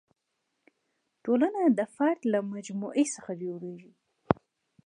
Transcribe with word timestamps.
ټولنه 1.23 1.61
د 1.77 1.79
فرد 1.95 2.21
له 2.33 2.39
مجموعې 2.53 3.05
څخه 3.15 3.31
جوړېږي. 3.43 3.91